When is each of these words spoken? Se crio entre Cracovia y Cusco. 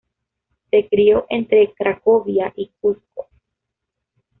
Se 0.71 0.87
crio 0.89 1.27
entre 1.29 1.75
Cracovia 1.75 2.51
y 2.55 2.71
Cusco. 2.81 3.29